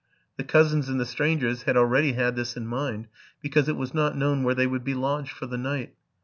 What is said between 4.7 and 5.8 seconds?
be lodged for the